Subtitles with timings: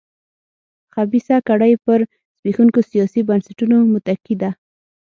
[0.95, 1.99] خبیثه کړۍ پر
[2.39, 4.49] زبېښونکو سیاسي بنسټونو متکي ده.